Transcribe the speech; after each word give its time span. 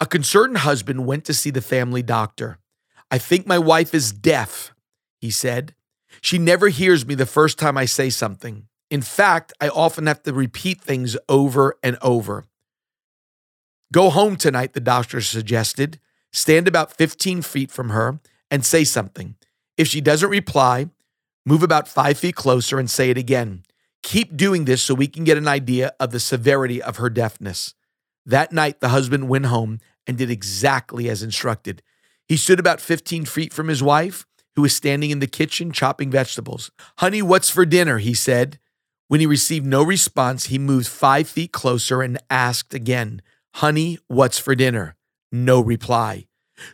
A 0.00 0.06
concerned 0.06 0.58
husband 0.58 1.04
went 1.04 1.26
to 1.26 1.34
see 1.34 1.50
the 1.50 1.60
family 1.60 2.02
doctor. 2.02 2.58
I 3.10 3.18
think 3.18 3.46
my 3.46 3.58
wife 3.58 3.94
is 3.94 4.12
deaf, 4.12 4.72
he 5.20 5.30
said. 5.30 5.74
She 6.22 6.38
never 6.38 6.68
hears 6.68 7.06
me 7.06 7.14
the 7.14 7.26
first 7.26 7.58
time 7.58 7.76
I 7.76 7.84
say 7.84 8.08
something. 8.08 8.66
In 8.90 9.02
fact, 9.02 9.52
I 9.60 9.68
often 9.68 10.06
have 10.06 10.22
to 10.22 10.32
repeat 10.32 10.80
things 10.80 11.16
over 11.28 11.76
and 11.82 11.98
over. 12.00 12.46
Go 13.92 14.08
home 14.08 14.36
tonight, 14.36 14.72
the 14.72 14.80
doctor 14.80 15.20
suggested. 15.20 16.00
Stand 16.32 16.66
about 16.66 16.96
15 16.96 17.42
feet 17.42 17.70
from 17.70 17.90
her 17.90 18.20
and 18.50 18.64
say 18.64 18.84
something. 18.84 19.36
If 19.76 19.88
she 19.88 20.00
doesn't 20.00 20.30
reply, 20.30 20.88
move 21.44 21.62
about 21.62 21.88
five 21.88 22.18
feet 22.18 22.36
closer 22.36 22.78
and 22.78 22.90
say 22.90 23.10
it 23.10 23.18
again. 23.18 23.64
Keep 24.02 24.36
doing 24.36 24.64
this 24.64 24.82
so 24.82 24.94
we 24.94 25.08
can 25.08 25.24
get 25.24 25.36
an 25.36 25.48
idea 25.48 25.92
of 26.00 26.10
the 26.10 26.20
severity 26.20 26.82
of 26.82 26.96
her 26.96 27.10
deafness. 27.10 27.74
That 28.26 28.52
night, 28.52 28.80
the 28.80 28.90
husband 28.90 29.28
went 29.28 29.46
home 29.46 29.80
and 30.06 30.18
did 30.18 30.30
exactly 30.30 31.08
as 31.08 31.22
instructed. 31.22 31.82
He 32.28 32.36
stood 32.36 32.60
about 32.60 32.80
15 32.80 33.24
feet 33.24 33.52
from 33.52 33.68
his 33.68 33.82
wife, 33.82 34.26
who 34.56 34.62
was 34.62 34.74
standing 34.74 35.10
in 35.10 35.20
the 35.20 35.26
kitchen 35.26 35.72
chopping 35.72 36.10
vegetables. 36.10 36.70
Honey, 36.98 37.22
what's 37.22 37.50
for 37.50 37.64
dinner? 37.64 37.98
He 37.98 38.14
said. 38.14 38.58
When 39.08 39.20
he 39.20 39.26
received 39.26 39.66
no 39.66 39.82
response, 39.82 40.46
he 40.46 40.58
moved 40.58 40.86
five 40.86 41.28
feet 41.28 41.50
closer 41.50 42.02
and 42.02 42.18
asked 42.30 42.74
again, 42.74 43.22
Honey, 43.56 43.98
what's 44.06 44.38
for 44.38 44.54
dinner? 44.54 44.96
No 45.32 45.60
reply. 45.60 46.26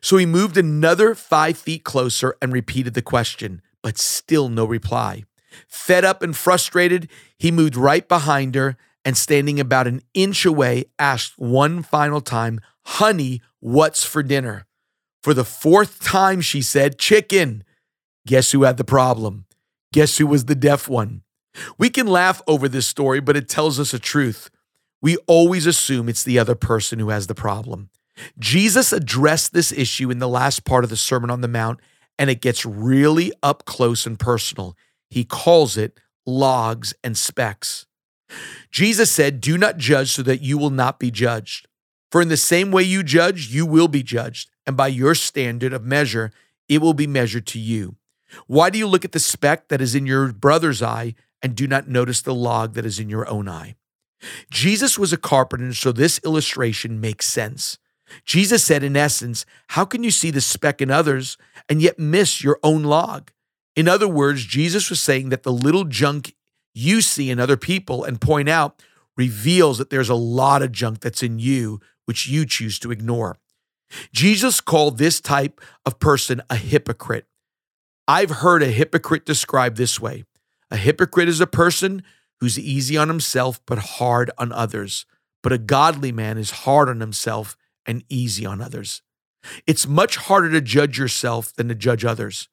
So 0.02 0.16
he 0.16 0.26
moved 0.26 0.56
another 0.56 1.14
five 1.14 1.56
feet 1.56 1.84
closer 1.84 2.36
and 2.42 2.52
repeated 2.52 2.94
the 2.94 3.02
question, 3.02 3.62
but 3.82 3.96
still 3.96 4.48
no 4.48 4.64
reply. 4.64 5.24
Fed 5.68 6.04
up 6.04 6.22
and 6.22 6.36
frustrated, 6.36 7.08
he 7.38 7.50
moved 7.50 7.76
right 7.76 8.06
behind 8.06 8.54
her 8.54 8.76
and 9.06 9.16
standing 9.16 9.60
about 9.60 9.86
an 9.86 10.02
inch 10.14 10.44
away, 10.44 10.84
asked 10.98 11.38
one 11.38 11.84
final 11.84 12.20
time, 12.20 12.60
Honey, 12.84 13.40
what's 13.60 14.04
for 14.04 14.22
dinner? 14.22 14.66
For 15.22 15.32
the 15.32 15.44
fourth 15.44 16.02
time, 16.02 16.40
she 16.40 16.60
said, 16.60 16.98
Chicken. 16.98 17.62
Guess 18.26 18.50
who 18.50 18.64
had 18.64 18.78
the 18.78 18.84
problem? 18.84 19.46
Guess 19.92 20.18
who 20.18 20.26
was 20.26 20.46
the 20.46 20.56
deaf 20.56 20.88
one? 20.88 21.22
We 21.78 21.88
can 21.88 22.08
laugh 22.08 22.42
over 22.48 22.68
this 22.68 22.88
story, 22.88 23.20
but 23.20 23.36
it 23.36 23.48
tells 23.48 23.78
us 23.78 23.94
a 23.94 23.98
truth. 24.00 24.50
We 25.00 25.16
always 25.28 25.66
assume 25.66 26.08
it's 26.08 26.24
the 26.24 26.40
other 26.40 26.56
person 26.56 26.98
who 26.98 27.10
has 27.10 27.28
the 27.28 27.34
problem. 27.34 27.90
Jesus 28.40 28.92
addressed 28.92 29.52
this 29.52 29.70
issue 29.70 30.10
in 30.10 30.18
the 30.18 30.28
last 30.28 30.64
part 30.64 30.82
of 30.82 30.90
the 30.90 30.96
Sermon 30.96 31.30
on 31.30 31.42
the 31.42 31.48
Mount, 31.48 31.78
and 32.18 32.28
it 32.28 32.40
gets 32.40 32.66
really 32.66 33.32
up 33.40 33.66
close 33.66 34.04
and 34.04 34.18
personal. 34.18 34.76
He 35.10 35.22
calls 35.24 35.76
it 35.76 36.00
logs 36.26 36.92
and 37.04 37.16
specks. 37.16 37.86
Jesus 38.70 39.10
said, 39.10 39.40
Do 39.40 39.56
not 39.56 39.78
judge 39.78 40.12
so 40.12 40.22
that 40.22 40.42
you 40.42 40.58
will 40.58 40.70
not 40.70 40.98
be 40.98 41.10
judged. 41.10 41.68
For 42.10 42.22
in 42.22 42.28
the 42.28 42.36
same 42.36 42.70
way 42.70 42.82
you 42.82 43.02
judge, 43.02 43.48
you 43.48 43.66
will 43.66 43.88
be 43.88 44.02
judged, 44.02 44.50
and 44.66 44.76
by 44.76 44.88
your 44.88 45.14
standard 45.14 45.72
of 45.72 45.84
measure, 45.84 46.32
it 46.68 46.80
will 46.80 46.94
be 46.94 47.06
measured 47.06 47.46
to 47.48 47.58
you. 47.58 47.96
Why 48.46 48.70
do 48.70 48.78
you 48.78 48.86
look 48.86 49.04
at 49.04 49.12
the 49.12 49.20
speck 49.20 49.68
that 49.68 49.80
is 49.80 49.94
in 49.94 50.06
your 50.06 50.32
brother's 50.32 50.82
eye 50.82 51.14
and 51.42 51.54
do 51.54 51.66
not 51.66 51.88
notice 51.88 52.22
the 52.22 52.34
log 52.34 52.74
that 52.74 52.86
is 52.86 52.98
in 52.98 53.08
your 53.08 53.28
own 53.28 53.48
eye? 53.48 53.76
Jesus 54.50 54.98
was 54.98 55.12
a 55.12 55.18
carpenter, 55.18 55.74
so 55.74 55.92
this 55.92 56.20
illustration 56.24 57.00
makes 57.00 57.26
sense. 57.26 57.78
Jesus 58.24 58.64
said, 58.64 58.82
in 58.82 58.96
essence, 58.96 59.44
How 59.68 59.84
can 59.84 60.02
you 60.02 60.10
see 60.10 60.30
the 60.30 60.40
speck 60.40 60.80
in 60.80 60.90
others 60.90 61.36
and 61.68 61.82
yet 61.82 61.98
miss 61.98 62.42
your 62.42 62.58
own 62.62 62.84
log? 62.84 63.30
In 63.74 63.88
other 63.88 64.08
words, 64.08 64.44
Jesus 64.44 64.88
was 64.88 65.00
saying 65.00 65.28
that 65.28 65.42
the 65.42 65.52
little 65.52 65.84
junk 65.84 66.34
you 66.76 67.00
see 67.00 67.30
in 67.30 67.40
other 67.40 67.56
people 67.56 68.04
and 68.04 68.20
point 68.20 68.48
out 68.48 68.82
reveals 69.16 69.78
that 69.78 69.90
there's 69.90 70.10
a 70.10 70.14
lot 70.14 70.62
of 70.62 70.72
junk 70.72 71.00
that's 71.00 71.22
in 71.22 71.38
you, 71.38 71.80
which 72.04 72.28
you 72.28 72.44
choose 72.44 72.78
to 72.78 72.90
ignore. 72.90 73.38
Jesus 74.12 74.60
called 74.60 74.98
this 74.98 75.20
type 75.20 75.60
of 75.84 75.98
person 75.98 76.42
a 76.50 76.56
hypocrite. 76.56 77.26
I've 78.06 78.30
heard 78.30 78.62
a 78.62 78.70
hypocrite 78.70 79.24
described 79.24 79.76
this 79.76 79.98
way 79.98 80.24
a 80.70 80.76
hypocrite 80.76 81.28
is 81.28 81.40
a 81.40 81.46
person 81.46 82.02
who's 82.40 82.58
easy 82.58 82.96
on 82.96 83.08
himself 83.08 83.60
but 83.66 83.78
hard 83.78 84.30
on 84.36 84.52
others. 84.52 85.06
But 85.42 85.52
a 85.52 85.58
godly 85.58 86.12
man 86.12 86.38
is 86.38 86.50
hard 86.50 86.88
on 86.88 87.00
himself 87.00 87.56
and 87.86 88.04
easy 88.08 88.44
on 88.44 88.60
others. 88.60 89.00
It's 89.66 89.86
much 89.86 90.16
harder 90.16 90.50
to 90.50 90.60
judge 90.60 90.98
yourself 90.98 91.54
than 91.54 91.68
to 91.68 91.74
judge 91.74 92.04
others. 92.04 92.48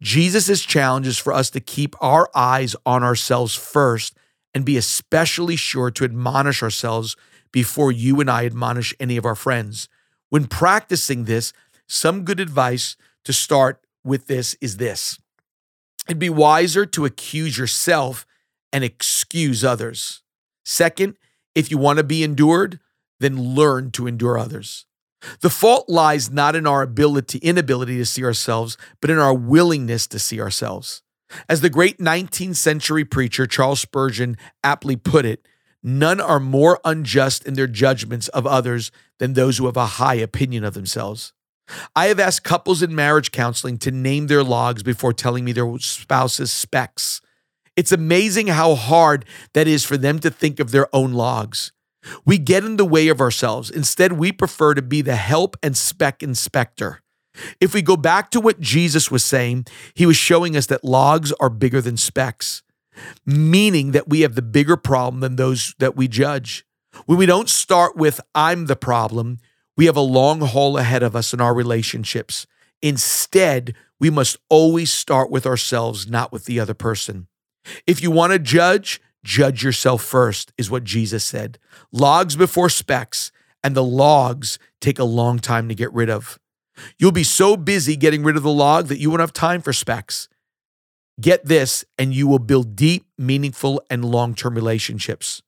Jesus' 0.00 0.62
challenge 0.62 1.06
is 1.06 1.18
for 1.18 1.32
us 1.32 1.50
to 1.50 1.60
keep 1.60 1.94
our 2.00 2.28
eyes 2.34 2.74
on 2.84 3.02
ourselves 3.02 3.54
first 3.54 4.16
and 4.54 4.64
be 4.64 4.76
especially 4.76 5.56
sure 5.56 5.90
to 5.90 6.04
admonish 6.04 6.62
ourselves 6.62 7.16
before 7.52 7.92
you 7.92 8.20
and 8.20 8.30
I 8.30 8.46
admonish 8.46 8.94
any 8.98 9.16
of 9.16 9.24
our 9.24 9.34
friends. 9.34 9.88
When 10.30 10.46
practicing 10.46 11.24
this, 11.24 11.52
some 11.86 12.24
good 12.24 12.40
advice 12.40 12.96
to 13.24 13.32
start 13.32 13.80
with 14.04 14.26
this 14.26 14.54
is 14.60 14.76
this 14.76 15.18
it'd 16.06 16.18
be 16.18 16.30
wiser 16.30 16.86
to 16.86 17.04
accuse 17.04 17.58
yourself 17.58 18.24
and 18.72 18.84
excuse 18.84 19.64
others. 19.64 20.22
Second, 20.64 21.16
if 21.54 21.70
you 21.70 21.78
want 21.78 21.98
to 21.98 22.04
be 22.04 22.22
endured, 22.22 22.78
then 23.18 23.54
learn 23.54 23.90
to 23.92 24.06
endure 24.06 24.38
others. 24.38 24.86
The 25.40 25.50
fault 25.50 25.88
lies 25.88 26.30
not 26.30 26.54
in 26.54 26.66
our 26.66 26.82
ability, 26.82 27.38
inability 27.38 27.96
to 27.98 28.04
see 28.04 28.24
ourselves, 28.24 28.76
but 29.00 29.10
in 29.10 29.18
our 29.18 29.34
willingness 29.34 30.06
to 30.08 30.18
see 30.18 30.40
ourselves. 30.40 31.02
As 31.48 31.60
the 31.60 31.70
great 31.70 31.98
19th 31.98 32.56
century 32.56 33.04
preacher 33.04 33.46
Charles 33.46 33.80
Spurgeon 33.80 34.36
aptly 34.62 34.96
put 34.96 35.24
it, 35.24 35.46
none 35.82 36.20
are 36.20 36.40
more 36.40 36.80
unjust 36.84 37.46
in 37.46 37.54
their 37.54 37.66
judgments 37.66 38.28
of 38.28 38.46
others 38.46 38.92
than 39.18 39.32
those 39.32 39.58
who 39.58 39.66
have 39.66 39.76
a 39.76 39.86
high 39.86 40.14
opinion 40.14 40.64
of 40.64 40.74
themselves. 40.74 41.32
I 41.96 42.06
have 42.06 42.20
asked 42.20 42.44
couples 42.44 42.82
in 42.82 42.94
marriage 42.94 43.32
counseling 43.32 43.78
to 43.78 43.90
name 43.90 44.28
their 44.28 44.44
logs 44.44 44.82
before 44.82 45.12
telling 45.12 45.44
me 45.44 45.52
their 45.52 45.78
spouse's 45.78 46.52
specks. 46.52 47.20
It's 47.74 47.92
amazing 47.92 48.46
how 48.46 48.74
hard 48.74 49.24
that 49.52 49.66
is 49.66 49.84
for 49.84 49.96
them 49.96 50.18
to 50.20 50.30
think 50.30 50.60
of 50.60 50.70
their 50.70 50.94
own 50.94 51.12
logs. 51.12 51.72
We 52.24 52.38
get 52.38 52.64
in 52.64 52.76
the 52.76 52.84
way 52.84 53.08
of 53.08 53.20
ourselves. 53.20 53.70
Instead, 53.70 54.12
we 54.12 54.32
prefer 54.32 54.74
to 54.74 54.82
be 54.82 55.02
the 55.02 55.16
help 55.16 55.56
and 55.62 55.76
speck 55.76 56.22
inspector. 56.22 57.02
If 57.60 57.74
we 57.74 57.82
go 57.82 57.96
back 57.96 58.30
to 58.30 58.40
what 58.40 58.60
Jesus 58.60 59.10
was 59.10 59.24
saying, 59.24 59.66
he 59.94 60.06
was 60.06 60.16
showing 60.16 60.56
us 60.56 60.66
that 60.66 60.84
logs 60.84 61.32
are 61.32 61.50
bigger 61.50 61.80
than 61.80 61.96
specks, 61.96 62.62
meaning 63.26 63.92
that 63.92 64.08
we 64.08 64.20
have 64.20 64.34
the 64.34 64.42
bigger 64.42 64.76
problem 64.76 65.20
than 65.20 65.36
those 65.36 65.74
that 65.78 65.96
we 65.96 66.08
judge. 66.08 66.64
When 67.04 67.18
we 67.18 67.26
don't 67.26 67.50
start 67.50 67.96
with, 67.96 68.20
I'm 68.34 68.66
the 68.66 68.76
problem, 68.76 69.38
we 69.76 69.84
have 69.84 69.96
a 69.96 70.00
long 70.00 70.40
haul 70.40 70.78
ahead 70.78 71.02
of 71.02 71.14
us 71.14 71.34
in 71.34 71.40
our 71.40 71.54
relationships. 71.54 72.46
Instead, 72.80 73.74
we 74.00 74.08
must 74.08 74.38
always 74.48 74.90
start 74.90 75.30
with 75.30 75.46
ourselves, 75.46 76.08
not 76.08 76.32
with 76.32 76.46
the 76.46 76.58
other 76.58 76.74
person. 76.74 77.26
If 77.86 78.02
you 78.02 78.10
want 78.10 78.32
to 78.32 78.38
judge, 78.38 79.00
Judge 79.26 79.64
yourself 79.64 80.04
first, 80.04 80.52
is 80.56 80.70
what 80.70 80.84
Jesus 80.84 81.24
said. 81.24 81.58
Logs 81.90 82.36
before 82.36 82.68
specks, 82.68 83.32
and 83.64 83.74
the 83.74 83.82
logs 83.82 84.60
take 84.80 85.00
a 85.00 85.04
long 85.04 85.40
time 85.40 85.68
to 85.68 85.74
get 85.74 85.92
rid 85.92 86.08
of. 86.08 86.38
You'll 86.96 87.10
be 87.10 87.24
so 87.24 87.56
busy 87.56 87.96
getting 87.96 88.22
rid 88.22 88.36
of 88.36 88.44
the 88.44 88.52
log 88.52 88.86
that 88.86 89.00
you 89.00 89.10
won't 89.10 89.20
have 89.20 89.32
time 89.32 89.62
for 89.62 89.72
specks. 89.72 90.28
Get 91.20 91.44
this, 91.44 91.84
and 91.98 92.14
you 92.14 92.28
will 92.28 92.38
build 92.38 92.76
deep, 92.76 93.06
meaningful, 93.18 93.82
and 93.90 94.04
long 94.04 94.36
term 94.36 94.54
relationships. 94.54 95.42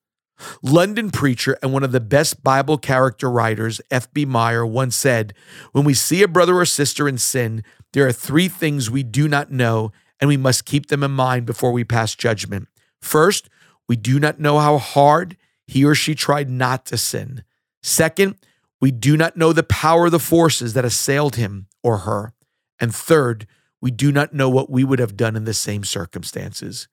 London 0.61 1.13
preacher 1.13 1.57
and 1.63 1.73
one 1.73 1.85
of 1.85 1.93
the 1.93 2.01
best 2.01 2.43
Bible 2.43 2.79
character 2.79 3.31
writers, 3.31 3.81
F.B. 3.93 4.25
Meyer, 4.25 4.67
once 4.67 4.97
said 4.97 5.35
When 5.71 5.85
we 5.85 5.95
see 5.95 6.25
a 6.25 6.29
brother 6.29 6.57
or 6.57 6.65
sister 6.65 7.07
in 7.07 7.17
sin, 7.17 7.63
there 7.93 8.09
are 8.09 8.13
three 8.13 8.49
things 8.49 8.91
we 8.91 9.05
do 9.05 9.29
not 9.29 9.53
know, 9.53 9.93
and 10.19 10.27
we 10.27 10.37
must 10.37 10.65
keep 10.65 10.87
them 10.89 11.05
in 11.05 11.13
mind 11.13 11.47
before 11.47 11.71
we 11.71 11.85
pass 11.85 12.17
judgment. 12.17 12.67
First, 13.01 13.49
we 13.89 13.97
do 13.97 14.21
not 14.21 14.39
know 14.39 14.59
how 14.59 14.79
hard 14.79 15.37
he 15.67 15.85
or 15.85 15.95
she 15.95 16.15
tried 16.15 16.49
not 16.49 16.87
to 16.87 16.97
sin. 16.97 17.45
Second, 17.83 18.37
we 18.81 18.91
do 18.91 19.17
not 19.17 19.37
know 19.37 19.53
the 19.53 19.63
power 19.63 20.07
of 20.07 20.13
the 20.13 20.19
forces 20.19 20.75
that 20.75 20.85
assailed 20.85 21.37
him 21.37 21.67
or 21.83 21.99
her. 21.99 22.33
And 22.79 22.95
third, 22.95 23.47
we 23.81 23.91
do 23.91 24.13
not 24.13 24.33
know 24.33 24.49
what 24.49 24.71
we 24.71 24.85
would 24.85 24.99
have 24.99 25.17
done 25.17 25.37
in 25.37 25.45
the 25.45 25.55
same 25.55 25.85
circumstances. 25.85 26.89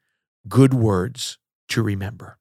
Good 0.48 0.74
words 0.74 1.38
to 1.70 1.82
remember. 1.82 2.38